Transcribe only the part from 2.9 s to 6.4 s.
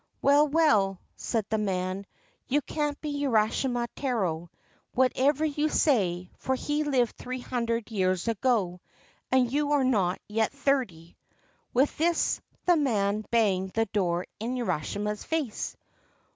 be Urashima Taro, whatever you say,